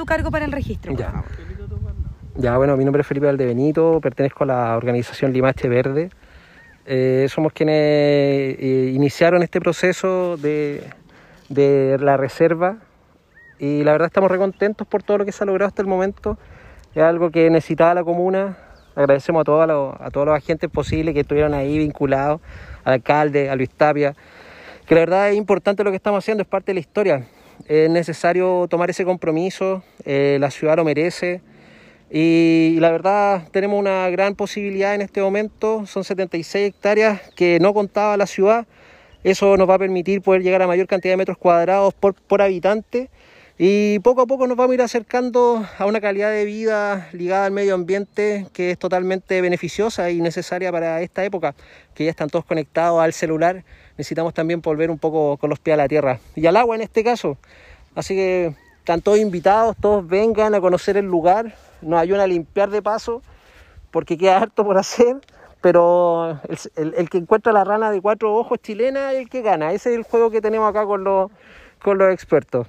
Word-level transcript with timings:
tu 0.00 0.06
cargo 0.06 0.30
para 0.30 0.46
el 0.46 0.52
registro, 0.52 0.92
por 0.92 1.00
Ya. 1.00 1.10
favor. 1.10 1.26
Ya, 2.36 2.56
bueno, 2.56 2.74
mi 2.78 2.84
nombre 2.86 3.02
es 3.02 3.06
Felipe 3.06 3.26
Valdebenito, 3.26 4.00
pertenezco 4.00 4.44
a 4.44 4.46
la 4.46 4.76
organización 4.78 5.30
Limache 5.30 5.68
Verde. 5.68 6.08
Eh, 6.86 7.26
somos 7.28 7.52
quienes 7.52 7.76
eh, 7.76 8.92
iniciaron 8.94 9.42
este 9.42 9.60
proceso 9.60 10.38
de, 10.38 10.82
de 11.50 11.98
la 12.00 12.16
reserva 12.16 12.78
y 13.58 13.84
la 13.84 13.92
verdad 13.92 14.06
estamos 14.06 14.30
recontentos 14.30 14.86
por 14.86 15.02
todo 15.02 15.18
lo 15.18 15.26
que 15.26 15.32
se 15.32 15.44
ha 15.44 15.46
logrado 15.46 15.68
hasta 15.68 15.82
el 15.82 15.88
momento. 15.88 16.38
Es 16.94 17.02
algo 17.02 17.30
que 17.30 17.50
necesitaba 17.50 17.92
la 17.92 18.02
comuna. 18.02 18.56
Agradecemos 18.96 19.42
a 19.42 19.44
todos 19.44 19.66
los, 19.68 19.94
a 20.00 20.10
todos 20.10 20.26
los 20.28 20.34
agentes 20.36 20.70
posibles 20.70 21.12
que 21.12 21.20
estuvieron 21.20 21.52
ahí 21.52 21.76
vinculados, 21.76 22.40
al 22.84 22.94
alcalde, 22.94 23.50
a 23.50 23.54
Luis 23.54 23.68
Tapia, 23.68 24.14
que 24.86 24.94
la 24.94 25.00
verdad 25.02 25.28
es 25.30 25.36
importante 25.36 25.84
lo 25.84 25.90
que 25.90 25.96
estamos 25.96 26.24
haciendo, 26.24 26.40
es 26.42 26.48
parte 26.48 26.70
de 26.70 26.74
la 26.74 26.80
historia. 26.80 27.26
Es 27.66 27.90
necesario 27.90 28.66
tomar 28.68 28.90
ese 28.90 29.04
compromiso, 29.04 29.82
eh, 30.04 30.38
la 30.40 30.50
ciudad 30.50 30.76
lo 30.76 30.84
merece. 30.84 31.40
Y 32.10 32.76
la 32.80 32.90
verdad 32.90 33.48
tenemos 33.52 33.78
una 33.78 34.10
gran 34.10 34.34
posibilidad 34.34 34.94
en 34.94 35.00
este 35.00 35.22
momento, 35.22 35.86
son 35.86 36.02
76 36.02 36.68
hectáreas 36.68 37.20
que 37.36 37.58
no 37.60 37.72
contaba 37.72 38.16
la 38.16 38.26
ciudad, 38.26 38.66
eso 39.22 39.56
nos 39.56 39.68
va 39.68 39.74
a 39.74 39.78
permitir 39.78 40.20
poder 40.20 40.42
llegar 40.42 40.62
a 40.62 40.66
mayor 40.66 40.88
cantidad 40.88 41.12
de 41.12 41.18
metros 41.18 41.38
cuadrados 41.38 41.94
por, 41.94 42.14
por 42.14 42.42
habitante 42.42 43.10
y 43.62 43.98
poco 43.98 44.22
a 44.22 44.26
poco 44.26 44.46
nos 44.46 44.56
vamos 44.56 44.70
a 44.70 44.74
ir 44.76 44.80
acercando 44.80 45.66
a 45.78 45.84
una 45.84 46.00
calidad 46.00 46.30
de 46.30 46.46
vida 46.46 47.10
ligada 47.12 47.44
al 47.44 47.52
medio 47.52 47.74
ambiente 47.74 48.46
que 48.54 48.70
es 48.70 48.78
totalmente 48.78 49.38
beneficiosa 49.42 50.10
y 50.10 50.22
necesaria 50.22 50.72
para 50.72 51.02
esta 51.02 51.26
época, 51.26 51.54
que 51.92 52.04
ya 52.04 52.10
están 52.10 52.30
todos 52.30 52.46
conectados 52.46 53.02
al 53.02 53.12
celular, 53.12 53.62
necesitamos 53.98 54.32
también 54.32 54.62
volver 54.62 54.90
un 54.90 54.96
poco 54.96 55.36
con 55.36 55.50
los 55.50 55.58
pies 55.58 55.74
a 55.74 55.76
la 55.76 55.88
tierra 55.88 56.20
y 56.36 56.46
al 56.46 56.56
agua 56.56 56.74
en 56.74 56.80
este 56.80 57.04
caso, 57.04 57.36
así 57.94 58.14
que 58.14 58.54
están 58.78 59.02
todos 59.02 59.18
invitados, 59.18 59.76
todos 59.78 60.08
vengan 60.08 60.54
a 60.54 60.60
conocer 60.62 60.96
el 60.96 61.04
lugar, 61.04 61.54
nos 61.82 62.00
ayudan 62.00 62.22
a 62.22 62.26
limpiar 62.26 62.70
de 62.70 62.80
paso 62.80 63.20
porque 63.90 64.16
queda 64.16 64.38
harto 64.38 64.64
por 64.64 64.78
hacer, 64.78 65.18
pero 65.60 66.40
el, 66.76 67.10
que 67.10 67.18
encuentra 67.18 67.52
la 67.52 67.64
rana 67.64 67.90
de 67.90 68.00
cuatro 68.00 68.34
ojos 68.34 68.58
chilena 68.62 69.12
es 69.12 69.18
el 69.18 69.28
que 69.28 69.42
gana. 69.42 69.74
Ese 69.74 69.90
es 69.90 69.96
el 69.96 70.04
juego 70.04 70.30
que 70.30 70.40
tenemos 70.40 70.66
acá 70.66 70.86
con 70.86 71.04
los, 71.04 71.30
con 71.82 71.98
los 71.98 72.12
expertos. 72.12 72.66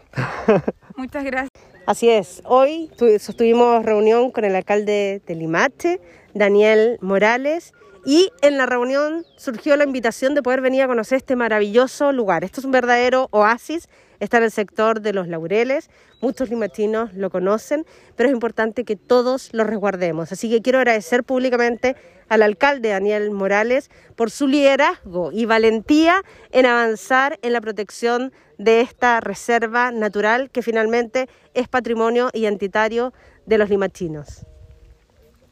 Muchas 0.96 1.24
gracias. 1.24 1.50
Así 1.86 2.10
es, 2.10 2.42
hoy 2.46 2.90
tu- 2.98 3.18
sostuvimos 3.20 3.84
reunión 3.84 4.32
con 4.32 4.46
el 4.46 4.56
alcalde 4.56 5.22
de 5.26 5.36
Limache, 5.36 6.00
Daniel 6.34 6.98
Morales, 7.02 7.74
y 8.06 8.32
en 8.42 8.58
la 8.58 8.66
reunión 8.66 9.26
surgió 9.38 9.76
la 9.76 9.84
invitación 9.84 10.34
de 10.34 10.42
poder 10.42 10.62
venir 10.62 10.84
a 10.84 10.88
conocer 10.88 11.18
este 11.18 11.36
maravilloso 11.36 12.12
lugar. 12.12 12.44
Esto 12.44 12.62
es 12.62 12.66
un 12.66 12.72
verdadero 12.72 13.28
oasis, 13.32 13.88
está 14.20 14.38
en 14.38 14.44
el 14.44 14.52
sector 14.52 15.02
de 15.02 15.14
los 15.14 15.28
laureles, 15.28 15.90
muchos 16.22 16.50
limachinos 16.50 17.14
lo 17.14 17.30
conocen, 17.30 17.86
pero 18.16 18.30
es 18.30 18.34
importante 18.34 18.86
que 18.86 18.96
todos 18.96 19.50
lo 19.54 19.64
resguardemos. 19.64 20.32
Así 20.32 20.50
que 20.50 20.62
quiero 20.62 20.80
agradecer 20.80 21.24
públicamente 21.24 21.96
al 22.28 22.42
alcalde 22.42 22.90
Daniel 22.90 23.30
Morales 23.32 23.92
por 24.16 24.32
su 24.32 24.48
liderazgo 24.48 25.32
y 25.32 25.46
valentía 25.46 26.24
en 26.52 26.66
avanzar 26.66 27.38
en 27.42 27.54
la 27.54 27.62
protección 27.62 28.32
de 28.58 28.82
esta 28.82 29.20
reserva 29.20 29.92
natural 29.92 30.50
que 30.50 30.62
finalmente 30.62 31.28
es 31.54 31.68
patrimonio 31.68 32.30
identitario 32.34 33.14
de 33.46 33.58
los 33.58 33.70
limachinos. 33.70 34.46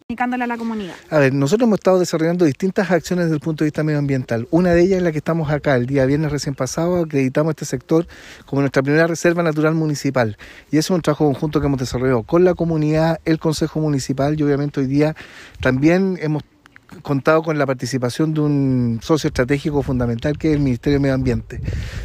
Comunicándole 0.10 0.44
a 0.46 0.48
la 0.48 0.58
comunidad. 0.58 0.96
A 1.12 1.20
ver, 1.20 1.36
nosotros 1.36 1.68
hemos 1.68 1.78
estado 1.78 2.00
desarrollando 2.00 2.44
distintas 2.44 2.90
acciones 2.90 3.26
desde 3.26 3.36
el 3.36 3.42
punto 3.42 3.64
de 3.64 3.68
vista 3.68 3.84
medioambiental. 3.84 4.48
Una 4.50 4.72
de 4.74 4.82
ellas 4.82 4.98
es 4.98 5.04
la 5.04 5.12
que 5.12 5.20
estamos 5.20 5.52
acá, 5.52 5.76
el 5.76 5.86
día 5.86 6.04
viernes 6.08 6.32
recién 6.32 6.56
pasado, 6.56 7.04
acreditamos 7.04 7.52
este 7.52 7.66
sector 7.66 8.08
como 8.48 8.62
nuestra 8.64 8.82
primera 8.82 9.06
reserva 9.06 9.44
natural 9.44 9.76
municipal. 9.76 10.36
Y 10.72 10.80
eso 10.80 10.94
es 10.94 10.98
un 10.98 11.04
trabajo 11.04 11.26
conjunto 11.26 11.62
que 11.62 11.68
hemos 11.68 11.80
desarrollado 11.80 12.24
con 12.24 12.44
la 12.44 12.56
comunidad, 12.56 13.20
el 13.24 13.38
Consejo 13.38 13.82
Municipal 13.82 14.36
y 14.40 14.42
obviamente 14.42 14.80
hoy 14.80 14.88
día 14.88 15.16
también 15.62 16.18
hemos 16.20 16.42
contado 17.04 17.44
con 17.44 17.60
la 17.60 17.68
participación 17.68 18.34
de 18.34 18.42
un 18.42 19.00
socio 19.04 19.28
estratégico 19.28 19.84
fundamental 19.84 20.40
que 20.40 20.50
es 20.50 20.56
el 20.56 20.62
Ministerio 20.62 20.98
de 20.98 21.02
Medio 21.04 21.16
Ambiente. 21.16 21.62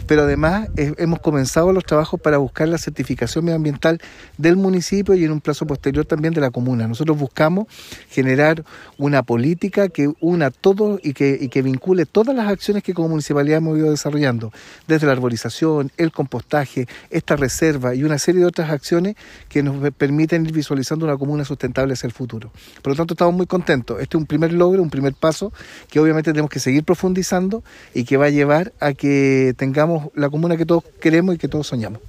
Pero 0.06 0.22
además 0.22 0.69
eh, 0.76 0.92
hemos 0.98 1.20
comenzado 1.20 1.72
los 1.72 1.84
trabajos 1.84 2.20
para 2.20 2.38
buscar 2.38 2.69
la 2.69 2.78
certificación 2.78 3.44
medioambiental 3.44 4.00
del 4.38 4.56
municipio 4.56 5.15
y 5.15 5.25
en 5.25 5.32
un 5.32 5.41
plazo 5.41 5.66
posterior 5.66 6.04
también 6.04 6.34
de 6.34 6.41
la 6.41 6.50
comuna. 6.50 6.87
Nosotros 6.87 7.19
buscamos 7.19 7.66
generar 8.10 8.64
una 8.98 9.22
política 9.22 9.88
que 9.88 10.12
una 10.20 10.50
todo 10.50 10.98
y 11.03 11.12
que, 11.14 11.38
y 11.41 11.48
que 11.48 11.62
vincule 11.62 12.06
todas 12.06 12.34
las 12.34 12.48
acciones 12.48 12.82
que 12.82 12.94
como 12.94 13.09
municipalidad 13.09 13.59
hemos 13.59 13.78
ido 13.78 13.91
desarrollando, 13.91 14.53
desde 14.87 15.06
la 15.06 15.12
arborización, 15.12 15.91
el 15.97 16.12
compostaje, 16.12 16.87
esta 17.10 17.37
reserva 17.37 17.94
y 17.94 18.04
una 18.04 18.19
serie 18.19 18.41
de 18.41 18.47
otras 18.47 18.70
acciones 18.70 19.16
que 19.48 19.62
nos 19.62 19.93
permiten 19.94 20.44
ir 20.47 20.53
visualizando 20.53 21.06
una 21.06 21.16
comuna 21.16 21.44
sustentable 21.44 21.94
hacia 21.94 22.06
el 22.06 22.12
futuro. 22.12 22.50
Por 22.82 22.93
lo 22.93 22.97
tanto, 22.97 23.14
estamos 23.14 23.34
muy 23.34 23.47
contentos. 23.47 24.00
Este 24.00 24.16
es 24.16 24.20
un 24.20 24.26
primer 24.26 24.53
logro, 24.53 24.82
un 24.82 24.91
primer 24.91 25.14
paso 25.14 25.53
que 25.88 26.00
obviamente 26.00 26.32
tenemos 26.32 26.50
que 26.50 26.60
seguir 26.60 26.84
profundizando 26.84 27.62
y 27.94 28.04
que 28.04 28.16
va 28.16 28.26
a 28.26 28.31
llevar 28.31 28.72
a 28.81 28.93
que 28.93 29.54
tengamos 29.56 29.94
la 30.15 30.31
comuna 30.31 30.56
que 30.56 30.66
todos 30.66 30.84
queremos 31.00 31.34
y 31.34 31.38
que 31.38 31.49
todos 31.49 31.66
soñamos. 31.66 32.00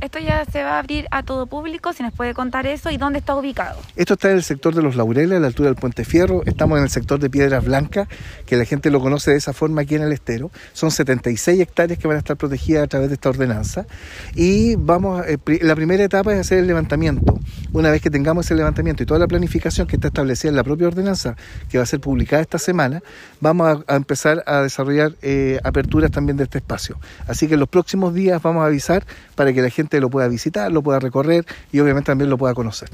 Esto 0.00 0.18
ya 0.20 0.44
se 0.44 0.62
va 0.62 0.76
a 0.76 0.78
abrir 0.78 1.06
a 1.10 1.22
todo 1.24 1.46
público, 1.46 1.92
si 1.92 2.02
nos 2.02 2.12
puede 2.12 2.32
contar 2.32 2.66
eso 2.66 2.90
y 2.90 2.96
dónde 2.96 3.18
está 3.18 3.34
ubicado. 3.34 3.78
Esto 3.96 4.14
está 4.14 4.30
en 4.30 4.36
el 4.36 4.44
sector 4.44 4.74
de 4.74 4.82
los 4.82 4.94
Laureles, 4.94 5.36
a 5.36 5.40
la 5.40 5.48
altura 5.48 5.68
del 5.68 5.76
Puente 5.76 6.04
Fierro. 6.04 6.42
Estamos 6.46 6.78
en 6.78 6.84
el 6.84 6.90
sector 6.90 7.18
de 7.18 7.28
Piedras 7.28 7.64
Blancas, 7.64 8.08
que 8.46 8.56
la 8.56 8.64
gente 8.64 8.90
lo 8.90 9.00
conoce 9.00 9.32
de 9.32 9.36
esa 9.36 9.52
forma 9.52 9.82
aquí 9.82 9.96
en 9.96 10.02
el 10.02 10.12
estero. 10.12 10.50
Son 10.72 10.90
76 10.90 11.60
hectáreas 11.60 11.98
que 11.98 12.06
van 12.06 12.16
a 12.16 12.20
estar 12.20 12.36
protegidas 12.36 12.84
a 12.84 12.86
través 12.86 13.08
de 13.08 13.14
esta 13.14 13.30
ordenanza. 13.30 13.86
Y 14.34 14.76
vamos, 14.76 15.26
eh, 15.26 15.38
la 15.62 15.74
primera 15.74 16.04
etapa 16.04 16.32
es 16.32 16.40
hacer 16.40 16.58
el 16.58 16.66
levantamiento. 16.68 17.38
Una 17.72 17.90
vez 17.90 18.02
que 18.02 18.10
tengamos 18.10 18.46
ese 18.46 18.56
levantamiento 18.56 19.02
y 19.02 19.06
toda 19.06 19.20
la 19.20 19.28
planificación 19.28 19.86
que 19.86 19.94
está 19.96 20.08
establecida 20.08 20.50
en 20.50 20.56
la 20.56 20.64
propia 20.64 20.88
ordenanza, 20.88 21.36
que 21.68 21.78
va 21.78 21.84
a 21.84 21.86
ser 21.86 22.00
publicada 22.00 22.42
esta 22.42 22.58
semana, 22.58 23.00
vamos 23.40 23.84
a, 23.86 23.96
empezar 23.96 24.42
a 24.46 24.62
desarrollar 24.62 25.12
eh, 25.22 25.60
aperturas 25.62 26.10
también 26.10 26.36
de 26.36 26.44
este 26.44 26.58
espacio. 26.58 26.98
Así 27.28 27.46
que 27.46 27.54
en 27.54 27.60
los 27.60 27.68
próximos 27.68 28.12
días 28.12 28.42
vamos 28.42 28.64
a 28.64 28.66
avisar 28.66 29.04
para 29.36 29.52
que 29.52 29.62
la 29.62 29.70
gente 29.70 30.00
lo 30.00 30.10
pueda 30.10 30.26
visitar, 30.26 30.72
lo 30.72 30.82
pueda 30.82 30.98
recorrer 30.98 31.46
y 31.70 31.78
obviamente 31.78 32.06
también 32.06 32.28
lo 32.28 32.38
pueda 32.38 32.54
conocer. 32.54 32.88